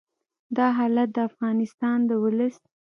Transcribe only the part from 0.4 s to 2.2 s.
دا حالت د افغانستان د